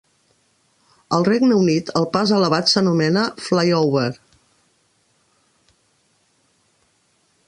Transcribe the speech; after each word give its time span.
Al 1.17 1.25
Regne 1.27 1.57
Unit, 1.59 1.91
el 1.99 2.07
pas 2.15 2.31
elevat 2.37 2.71
s'anomena 2.71 3.25
"flyover". 3.49 4.09